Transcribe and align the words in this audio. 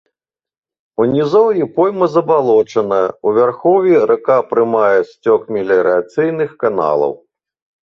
У 1.03 1.05
нізоўі 1.15 1.67
пойма 1.75 2.07
забалочаная, 2.13 3.03
у 3.29 3.35
вярхоўі 3.37 3.93
рака 4.13 4.37
прымае 4.55 4.99
сцёк 5.13 5.41
меліярацыйных 5.59 6.49
каналаў. 6.67 7.17